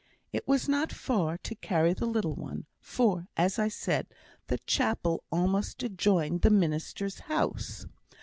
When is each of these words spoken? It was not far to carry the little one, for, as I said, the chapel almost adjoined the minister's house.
It 0.33 0.47
was 0.47 0.67
not 0.67 0.91
far 0.91 1.37
to 1.37 1.53
carry 1.53 1.93
the 1.93 2.07
little 2.07 2.33
one, 2.33 2.65
for, 2.79 3.27
as 3.37 3.59
I 3.59 3.67
said, 3.67 4.07
the 4.47 4.57
chapel 4.57 5.23
almost 5.31 5.83
adjoined 5.83 6.41
the 6.41 6.49
minister's 6.49 7.19
house. 7.19 7.85